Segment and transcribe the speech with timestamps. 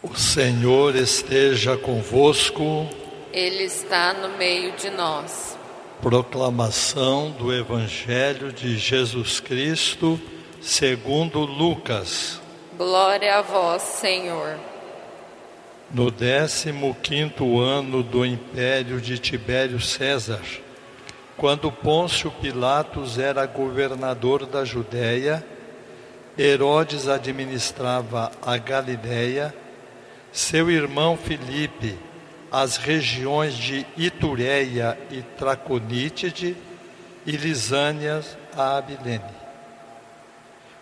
[0.00, 2.88] O Senhor esteja convosco.
[3.32, 5.58] Ele está no meio de nós.
[6.00, 10.20] Proclamação do Evangelho de Jesus Cristo,
[10.62, 12.40] segundo Lucas.
[12.76, 14.56] Glória a vós, Senhor.
[15.90, 20.42] No décimo quinto ano do império de Tibério César,
[21.36, 25.44] quando Pôncio Pilatos era governador da Judéia,
[26.38, 29.52] Herodes administrava a Galiléia,
[30.32, 31.98] seu irmão Filipe,
[32.50, 36.56] as regiões de Itureia e Traconítide
[37.26, 39.38] e Lisânias a Abilene.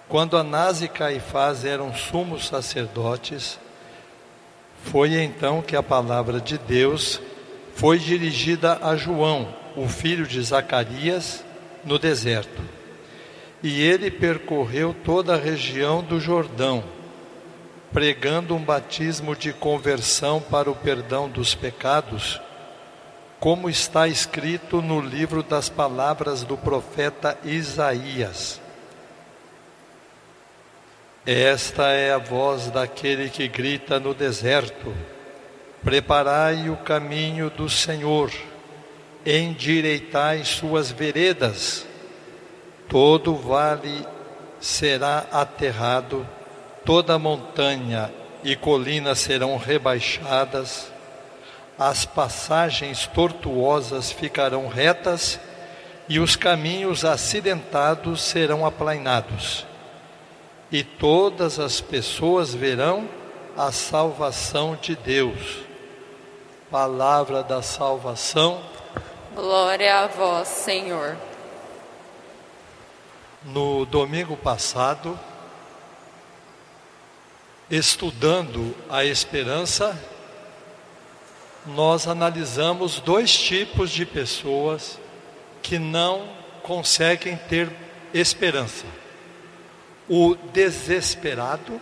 [0.09, 3.59] Quando Anás e Caifás eram sumos sacerdotes,
[4.85, 7.21] foi então que a palavra de Deus
[7.75, 11.45] foi dirigida a João, o filho de Zacarias,
[11.85, 12.63] no deserto.
[13.63, 16.85] E ele percorreu toda a região do Jordão,
[17.97, 22.39] pregando um batismo de conversão para o perdão dos pecados,
[23.41, 28.61] como está escrito no livro das palavras do profeta Isaías.
[31.25, 34.95] Esta é a voz daquele que grita no deserto:
[35.83, 38.31] Preparai o caminho do Senhor,
[39.25, 41.87] endireitai suas veredas.
[42.91, 44.07] Todo vale
[44.61, 46.29] será aterrado,
[46.87, 48.11] toda montanha
[48.43, 50.91] e colina serão rebaixadas,
[51.79, 55.39] as passagens tortuosas ficarão retas
[56.09, 59.67] e os caminhos acidentados serão aplainados
[60.71, 63.09] e todas as pessoas verão
[63.57, 65.59] a salvação de Deus.
[66.71, 68.61] Palavra da salvação.
[69.35, 71.17] Glória a vós, Senhor.
[73.45, 75.19] No domingo passado,
[77.71, 79.99] estudando a esperança,
[81.67, 84.99] nós analisamos dois tipos de pessoas
[85.63, 86.29] que não
[86.63, 87.71] conseguem ter
[88.15, 88.85] esperança
[90.09, 91.81] o desesperado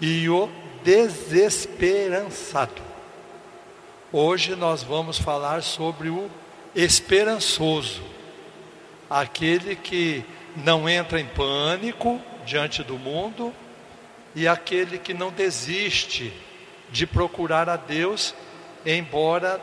[0.00, 0.48] e o
[0.84, 2.82] desesperançado.
[4.12, 6.30] Hoje nós vamos falar sobre o
[6.74, 8.02] esperançoso,
[9.08, 10.24] aquele que
[10.56, 13.52] não entra em pânico diante do mundo
[14.36, 16.30] e aquele que não desiste
[16.90, 18.34] de procurar a Deus,
[18.84, 19.58] embora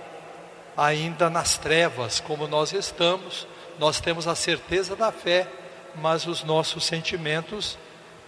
[0.76, 3.48] ainda nas trevas, como nós estamos,
[3.78, 5.48] nós temos a certeza da fé,
[5.96, 7.78] mas os nossos sentimentos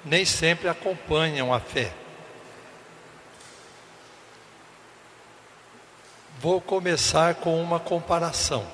[0.05, 1.91] nem sempre acompanham a fé.
[6.39, 8.67] Vou começar com uma comparação.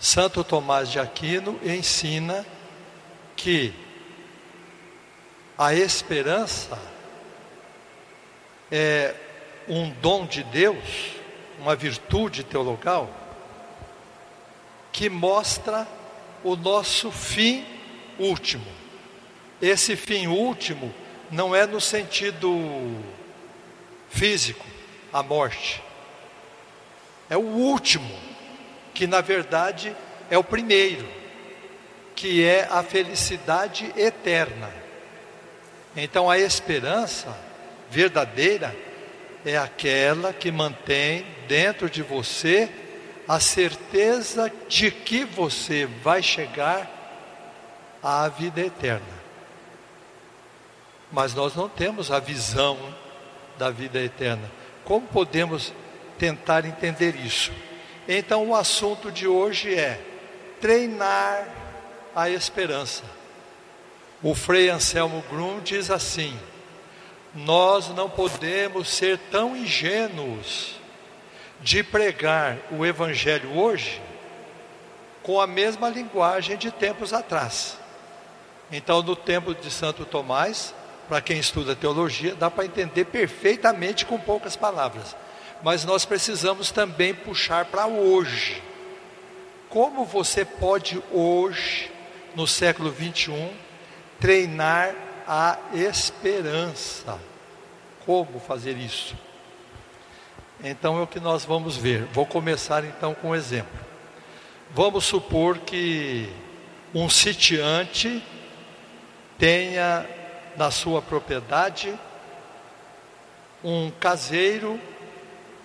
[0.00, 2.44] Santo Tomás de Aquino ensina
[3.36, 3.91] que
[5.64, 6.76] a esperança
[8.68, 9.14] é
[9.68, 11.12] um dom de Deus,
[11.60, 13.08] uma virtude teologal,
[14.90, 15.86] que mostra
[16.42, 17.64] o nosso fim
[18.18, 18.66] último.
[19.60, 20.92] Esse fim último
[21.30, 22.50] não é no sentido
[24.10, 24.66] físico,
[25.12, 25.80] a morte.
[27.30, 28.10] É o último,
[28.92, 29.94] que na verdade
[30.28, 31.06] é o primeiro,
[32.16, 34.81] que é a felicidade eterna.
[35.96, 37.36] Então a esperança
[37.90, 38.74] verdadeira
[39.44, 42.70] é aquela que mantém dentro de você
[43.28, 46.90] a certeza de que você vai chegar
[48.02, 49.22] à vida eterna
[51.12, 52.78] mas nós não temos a visão
[53.58, 54.50] da vida eterna.
[54.82, 55.72] Como podemos
[56.18, 57.52] tentar entender isso?
[58.08, 60.00] Então, o assunto de hoje é
[60.60, 61.46] treinar
[62.16, 63.04] a esperança.
[64.22, 66.38] O Frei Anselmo Grum diz assim:
[67.34, 70.76] Nós não podemos ser tão ingênuos
[71.60, 74.00] de pregar o Evangelho hoje
[75.22, 77.76] com a mesma linguagem de tempos atrás.
[78.70, 80.72] Então, no tempo de Santo Tomás,
[81.08, 85.16] para quem estuda teologia, dá para entender perfeitamente com poucas palavras.
[85.62, 88.62] Mas nós precisamos também puxar para hoje.
[89.68, 91.90] Como você pode hoje,
[92.34, 93.50] no século 21,
[94.22, 94.94] treinar
[95.26, 97.18] a esperança?
[98.06, 99.16] Como fazer isso?
[100.62, 102.04] Então é o que nós vamos ver.
[102.04, 103.80] Vou começar então com um exemplo.
[104.70, 106.32] Vamos supor que
[106.94, 108.22] um sitiante
[109.36, 110.08] tenha
[110.56, 111.92] na sua propriedade
[113.64, 114.78] um caseiro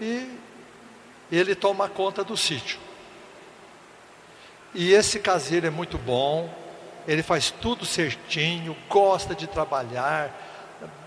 [0.01, 0.35] e
[1.31, 2.79] ele toma conta do sítio.
[4.73, 6.49] E esse caseiro é muito bom,
[7.07, 10.29] ele faz tudo certinho, gosta de trabalhar,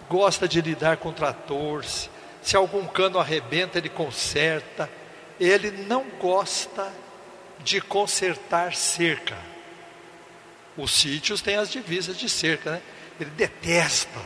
[0.08, 2.08] gosta de lidar com trator, se,
[2.42, 4.88] se algum cano arrebenta, ele conserta.
[5.38, 6.90] Ele não gosta
[7.60, 9.36] de consertar cerca.
[10.76, 12.82] Os sítios têm as divisas de cerca, né?
[13.18, 14.18] Ele detesta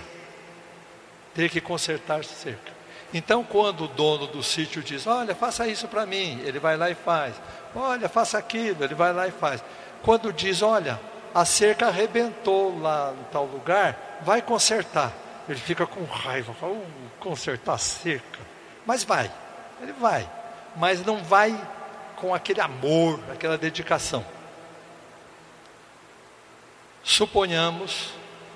[1.35, 2.73] ter que consertar cerca.
[3.12, 6.91] Então, quando o dono do sítio diz: Olha, faça isso para mim, ele vai lá
[6.91, 7.35] e faz.
[7.75, 9.62] Olha, faça aquilo, ele vai lá e faz.
[10.03, 11.00] Quando diz: Olha,
[11.34, 15.12] a cerca arrebentou lá em tal lugar, vai consertar.
[15.48, 16.86] Ele fica com raiva, fala: uh,
[17.19, 18.38] consertar a cerca.
[18.86, 19.31] Mas vai,
[19.82, 20.31] ele vai,
[20.76, 21.58] mas não vai
[22.16, 24.25] com aquele amor, aquela dedicação.
[27.02, 28.10] Suponhamos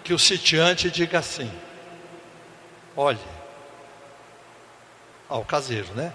[0.04, 1.50] que o sitiante diga assim:
[2.96, 3.18] olhe,
[5.28, 6.14] ao caseiro, né?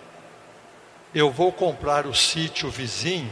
[1.13, 3.31] Eu vou comprar o sítio vizinho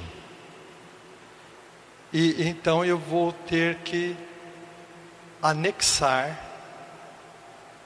[2.13, 4.16] e então eu vou ter que
[5.42, 6.38] anexar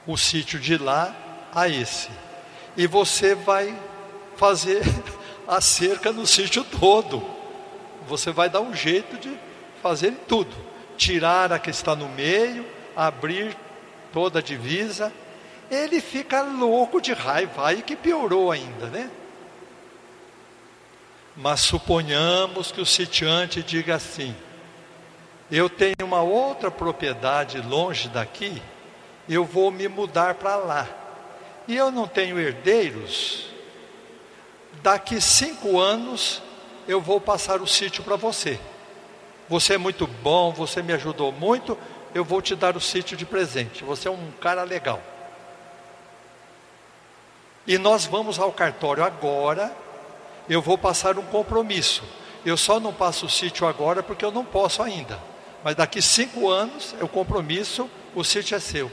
[0.06, 1.14] o sítio de lá
[1.54, 2.08] a esse.
[2.76, 3.76] E você vai
[4.36, 4.82] fazer
[5.46, 7.24] a cerca no sítio todo.
[8.08, 9.36] Você vai dar um jeito de
[9.82, 10.54] fazer tudo.
[10.96, 12.64] Tirar a que está no meio,
[12.94, 13.56] abrir
[14.12, 15.12] toda a divisa.
[15.70, 19.10] Ele fica louco de raiva, aí que piorou ainda, né?
[21.36, 24.34] Mas suponhamos que o sitiante diga assim:
[25.50, 28.62] eu tenho uma outra propriedade longe daqui,
[29.28, 30.88] eu vou me mudar para lá.
[31.68, 33.48] E eu não tenho herdeiros,
[34.82, 36.42] daqui cinco anos
[36.88, 38.58] eu vou passar o sítio para você.
[39.48, 41.78] Você é muito bom, você me ajudou muito,
[42.14, 43.84] eu vou te dar o sítio de presente.
[43.84, 45.00] Você é um cara legal.
[47.66, 49.76] E nós vamos ao cartório agora,
[50.48, 52.02] eu vou passar um compromisso.
[52.44, 55.18] Eu só não passo o sítio agora porque eu não posso ainda.
[55.64, 58.90] Mas daqui cinco anos, é o compromisso, o sítio é seu.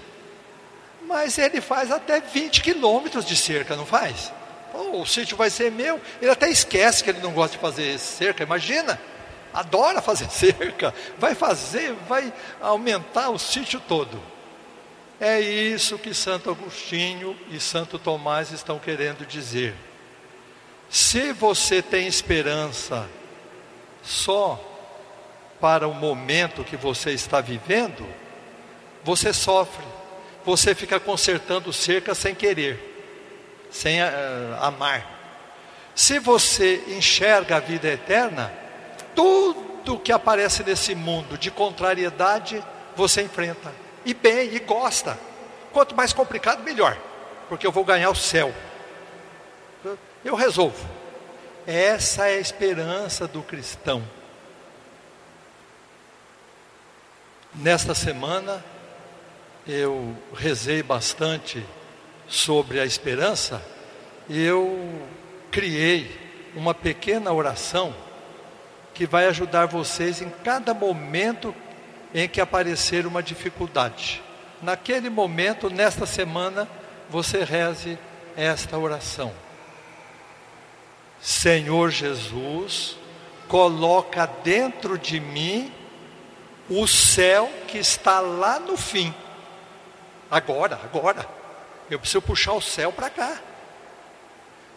[1.07, 4.31] Mas ele faz até 20 quilômetros de cerca, não faz?
[4.73, 6.01] o sítio vai ser meu.
[6.21, 8.99] Ele até esquece que ele não gosta de fazer cerca, imagina.
[9.53, 14.19] Adora fazer cerca, vai fazer, vai aumentar o sítio todo.
[15.19, 19.75] É isso que Santo Agostinho e Santo Tomás estão querendo dizer.
[20.94, 23.10] Se você tem esperança
[24.04, 24.63] só
[25.60, 28.07] para o momento que você está vivendo,
[29.04, 29.84] você sofre,
[30.45, 32.94] você fica consertando cerca sem querer
[33.74, 34.06] sem uh,
[34.62, 35.04] amar.
[35.95, 38.54] Se você enxerga a vida eterna,
[39.16, 42.63] tudo que aparece nesse mundo de contrariedade,
[42.95, 43.74] você enfrenta.
[44.06, 45.18] E bem, e gosta.
[45.72, 46.95] Quanto mais complicado, melhor.
[47.50, 48.54] Porque eu vou ganhar o céu.
[50.23, 50.87] Eu resolvo.
[51.65, 54.03] Essa é a esperança do cristão.
[57.55, 58.63] Nesta semana,
[59.67, 61.63] eu rezei bastante
[62.27, 63.63] sobre a esperança,
[64.29, 65.07] eu
[65.51, 66.19] criei
[66.55, 67.95] uma pequena oração
[68.93, 71.53] que vai ajudar vocês em cada momento
[72.13, 74.21] em que aparecer uma dificuldade.
[74.61, 76.67] Naquele momento, nesta semana,
[77.09, 77.97] você reze
[78.35, 79.33] esta oração.
[81.23, 82.97] Senhor Jesus,
[83.47, 85.71] coloca dentro de mim
[86.69, 89.15] o céu que está lá no fim.
[90.29, 91.25] Agora, agora.
[91.89, 93.39] Eu preciso puxar o céu para cá.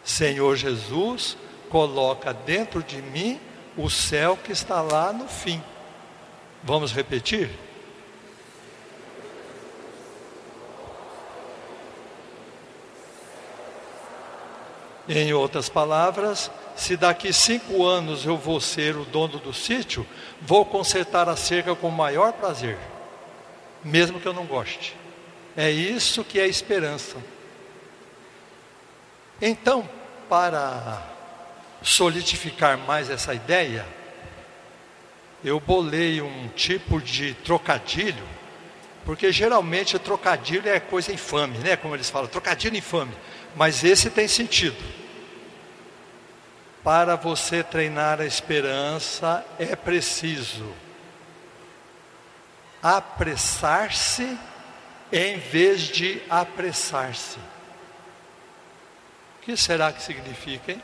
[0.04, 1.36] Senhor Jesus,
[1.68, 3.40] coloca dentro de mim
[3.76, 5.60] o céu que está lá no fim.
[6.62, 7.50] Vamos repetir?
[15.08, 20.06] Em outras palavras, se daqui cinco anos eu vou ser o dono do sítio,
[20.42, 22.76] vou consertar a cerca com o maior prazer,
[23.84, 24.96] mesmo que eu não goste.
[25.56, 27.16] É isso que é esperança.
[29.40, 29.88] Então,
[30.28, 31.02] para
[31.82, 33.86] solidificar mais essa ideia,
[35.44, 38.24] eu bolei um tipo de trocadilho,
[39.04, 41.76] porque geralmente trocadilho é coisa infame, né?
[41.76, 43.12] Como eles falam, trocadilho infame.
[43.56, 44.76] Mas esse tem sentido.
[46.84, 50.72] Para você treinar a esperança, é preciso
[52.82, 54.38] apressar-se
[55.10, 57.38] em vez de apressar-se.
[59.38, 60.82] O que será que significa, hein?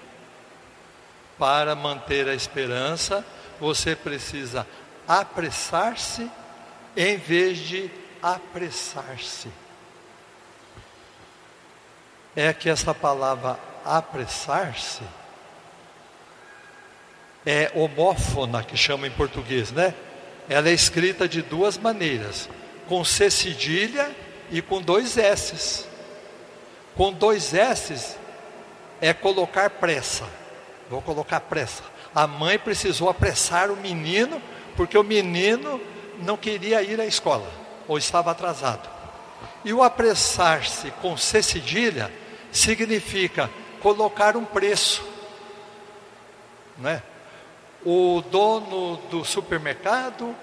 [1.39, 3.25] Para manter a esperança,
[3.61, 4.67] você precisa
[5.07, 6.29] apressar-se
[6.97, 7.91] em vez de
[8.23, 9.49] apressar-se.
[12.35, 15.03] É que essa palavra apressar-se
[17.45, 19.95] é homófona, que chama em português, né?
[20.49, 22.49] Ela é escrita de duas maneiras
[22.89, 24.11] com C cedilha
[24.51, 25.87] e com dois S's.
[26.97, 28.17] Com dois S's
[29.01, 30.25] é colocar pressa.
[30.89, 31.83] Vou colocar pressa.
[32.15, 34.41] A mãe precisou apressar o menino,
[34.77, 35.81] porque o menino
[36.21, 37.51] não queria ir à escola,
[37.89, 38.89] ou estava atrasado.
[39.65, 42.13] E o apressar-se com C cedilha
[42.53, 45.05] significa colocar um preço.
[46.79, 47.03] Não é?
[47.85, 50.37] O dono do supermercado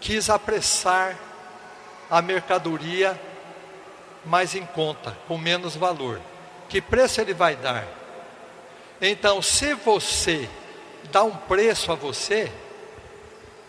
[0.00, 1.16] quis apressar
[2.10, 3.20] a mercadoria
[4.24, 6.20] mais em conta, com menos valor.
[6.68, 7.86] Que preço ele vai dar?
[9.00, 10.48] Então, se você
[11.12, 12.50] dá um preço a você,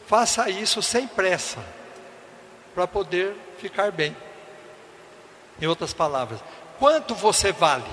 [0.07, 1.63] faça isso sem pressa,
[2.74, 4.15] para poder ficar bem.
[5.62, 6.39] Em outras palavras,
[6.80, 7.86] quanto você vale?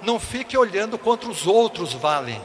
[0.00, 2.40] Não fique olhando quanto os outros valem,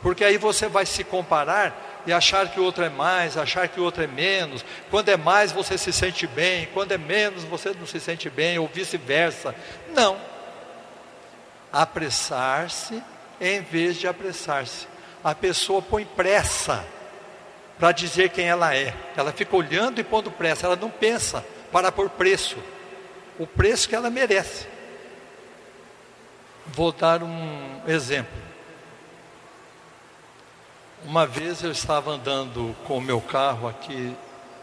[0.00, 3.78] porque aí você vai se comparar e achar que o outro é mais, achar que
[3.78, 4.64] o outro é menos.
[4.90, 8.58] Quando é mais, você se sente bem, quando é menos, você não se sente bem,
[8.58, 9.54] ou vice-versa.
[9.94, 10.18] Não.
[11.72, 13.02] Apressar-se
[13.40, 14.88] em vez de apressar-se.
[15.22, 16.84] A pessoa põe pressa
[17.78, 18.94] para dizer quem ela é.
[19.16, 22.56] Ela fica olhando e pondo pressa, ela não pensa para pôr preço.
[23.38, 24.66] O preço que ela merece.
[26.66, 28.40] Vou dar um exemplo.
[31.04, 34.14] Uma vez eu estava andando com o meu carro aqui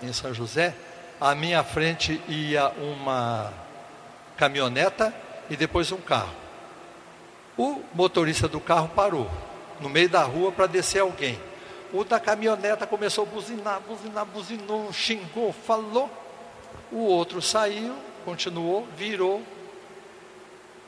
[0.01, 0.73] em São José,
[1.19, 3.51] à minha frente ia uma
[4.38, 5.13] caminhoneta
[5.49, 6.33] e depois um carro.
[7.57, 9.29] O motorista do carro parou
[9.81, 11.38] no meio da rua para descer alguém.
[11.91, 16.09] O da caminhoneta começou a buzinar, buzinar, buzinou, xingou, falou.
[16.91, 19.43] O outro saiu, continuou, virou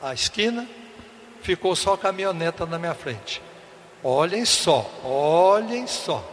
[0.00, 0.68] a esquina,
[1.42, 3.42] ficou só a caminhoneta na minha frente.
[4.02, 6.28] Olhem só, olhem só.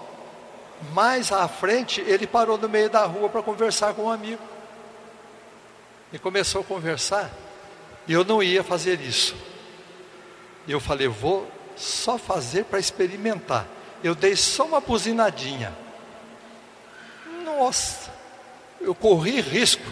[0.94, 4.42] Mais à frente, ele parou no meio da rua para conversar com um amigo.
[6.12, 7.30] E começou a conversar.
[8.08, 9.36] E eu não ia fazer isso.
[10.66, 13.68] E eu falei, vou só fazer para experimentar.
[14.04, 15.76] Eu dei só uma buzinadinha.
[17.44, 18.12] Nossa,
[18.80, 19.84] eu corri risco.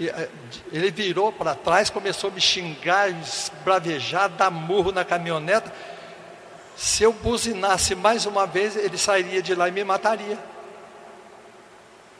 [0.00, 0.28] Eh,
[0.72, 5.72] ele virou para trás, começou a me xingar, esbravejar, dar murro na caminhoneta.
[6.76, 10.38] Se eu buzinasse mais uma vez, ele sairia de lá e me mataria.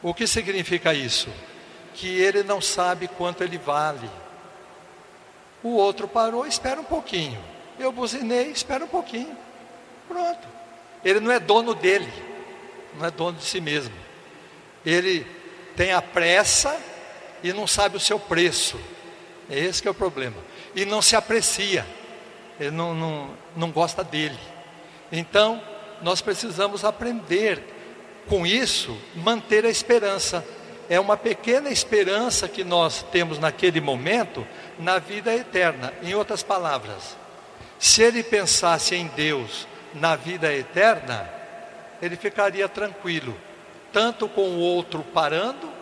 [0.01, 1.29] O que significa isso?
[1.93, 4.09] Que ele não sabe quanto ele vale.
[5.63, 7.43] O outro parou, espera um pouquinho.
[7.79, 9.35] Eu buzinei, espera um pouquinho.
[10.07, 10.47] Pronto.
[11.03, 12.11] Ele não é dono dele,
[12.95, 13.93] não é dono de si mesmo.
[14.85, 15.25] Ele
[15.75, 16.75] tem a pressa
[17.43, 18.79] e não sabe o seu preço.
[19.49, 20.37] Esse que é o problema.
[20.75, 21.85] E não se aprecia
[22.59, 24.37] ele não, não, não gosta dele.
[25.11, 25.61] Então,
[26.01, 27.61] nós precisamos aprender
[28.27, 30.45] com isso, manter a esperança.
[30.89, 34.45] É uma pequena esperança que nós temos naquele momento
[34.79, 35.93] na vida eterna.
[36.01, 37.15] Em outras palavras,
[37.77, 41.29] se ele pensasse em Deus na vida eterna,
[42.01, 43.37] ele ficaria tranquilo,
[43.91, 45.76] tanto com o outro parando,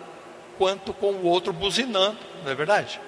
[0.57, 2.99] quanto com o outro buzinando, não é verdade?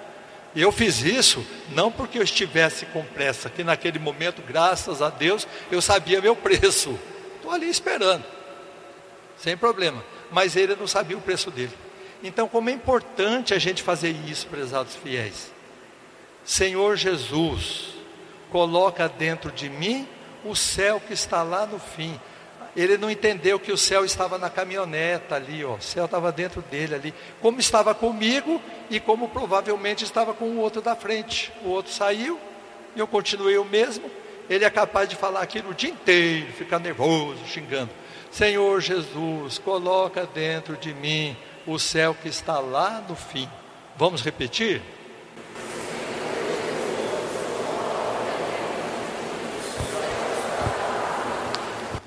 [0.56, 5.46] Eu fiz isso não porque eu estivesse com pressa, que naquele momento, graças a Deus,
[5.70, 6.98] eu sabia meu preço.
[7.36, 8.24] Estou ali esperando,
[9.36, 10.02] sem problema.
[10.30, 11.72] Mas ele não sabia o preço dele.
[12.22, 15.52] Então, como é importante a gente fazer isso, prezados fiéis.
[16.44, 17.90] Senhor Jesus,
[18.50, 20.08] coloca dentro de mim
[20.44, 22.18] o céu que está lá no fim.
[22.78, 25.74] Ele não entendeu que o céu estava na caminhoneta ali, ó.
[25.74, 27.14] O céu estava dentro dele ali.
[27.42, 31.52] Como estava comigo e como provavelmente estava com o outro da frente.
[31.64, 32.38] O outro saiu
[32.94, 34.08] e eu continuei o mesmo.
[34.48, 37.90] Ele é capaz de falar aquilo o dia inteiro, ficar nervoso, xingando.
[38.30, 43.48] Senhor Jesus, coloca dentro de mim o céu que está lá no fim.
[43.96, 44.80] Vamos repetir?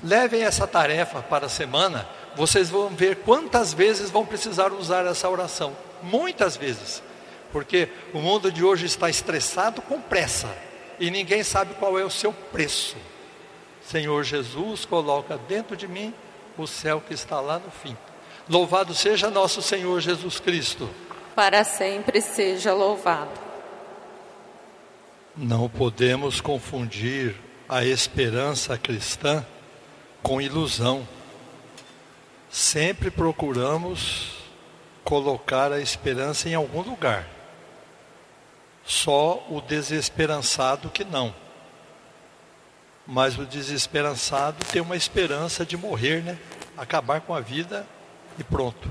[0.02, 5.28] Levem essa tarefa para a semana, vocês vão ver quantas vezes vão precisar usar essa
[5.28, 5.76] oração.
[6.02, 7.02] Muitas vezes.
[7.52, 10.48] Porque o mundo de hoje está estressado com pressa
[10.98, 12.96] e ninguém sabe qual é o seu preço.
[13.84, 16.14] Senhor Jesus, coloca dentro de mim
[16.56, 17.96] o céu que está lá no fim.
[18.48, 20.88] Louvado seja nosso Senhor Jesus Cristo.
[21.34, 23.30] Para sempre seja louvado.
[25.36, 27.36] Não podemos confundir
[27.68, 29.44] a esperança cristã
[30.22, 31.06] com ilusão.
[32.50, 34.32] Sempre procuramos
[35.04, 37.28] colocar a esperança em algum lugar.
[38.84, 41.34] Só o desesperançado que não.
[43.06, 46.38] Mas o desesperançado tem uma esperança de morrer, né?
[46.76, 47.86] Acabar com a vida
[48.38, 48.88] e pronto.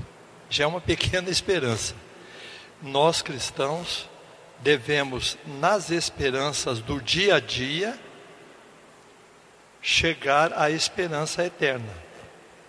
[0.50, 1.94] Já é uma pequena esperança.
[2.82, 4.08] nós cristãos
[4.60, 7.98] devemos, nas esperanças do dia a dia,
[9.82, 11.92] chegar à esperança eterna.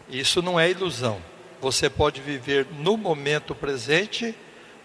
[0.10, 1.22] Isso não é ilusão.
[1.62, 4.36] Você pode viver no momento presente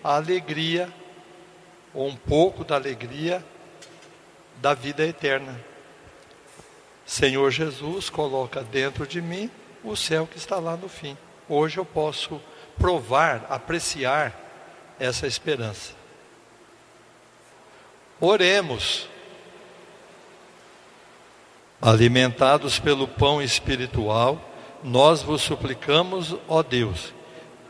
[0.05, 0.93] a alegria,
[1.93, 3.45] ou um pouco da alegria
[4.61, 5.59] da vida eterna.
[7.05, 9.51] Senhor Jesus coloca dentro de mim
[9.83, 11.17] o céu que está lá no fim.
[11.49, 12.41] Hoje eu posso
[12.79, 14.39] provar, apreciar
[15.01, 15.95] essa esperança.
[18.21, 19.09] Oremos.
[21.89, 24.39] Alimentados pelo pão espiritual,
[24.85, 27.15] nós vos suplicamos, ó Deus,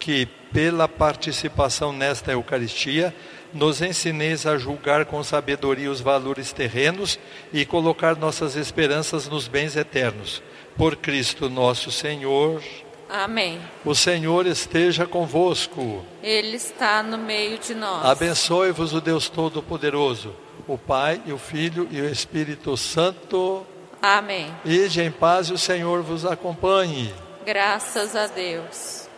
[0.01, 3.15] que pela participação nesta Eucaristia
[3.55, 7.17] nos ensineis a julgar com sabedoria os valores terrenos
[7.53, 10.43] e colocar nossas esperanças nos bens eternos.
[10.77, 12.61] Por Cristo nosso Senhor.
[13.09, 13.61] Amém.
[13.85, 16.05] O Senhor esteja convosco.
[16.25, 18.05] Ele está no meio de nós.
[18.05, 20.35] Abençoe-vos o Deus Todo-Poderoso,
[20.67, 23.65] o Pai e o Filho e o Espírito Santo.
[24.01, 24.55] Amém.
[24.65, 27.13] Ide em paz e o Senhor vos acompanhe.
[27.45, 29.09] Graças a Deus.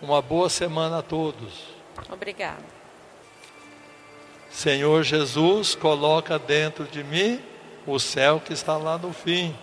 [0.00, 1.64] Uma boa semana a todos.
[2.10, 2.64] Obrigada.
[4.50, 7.40] Senhor Jesus, coloca dentro de mim
[7.86, 9.54] o céu que está lá no fim.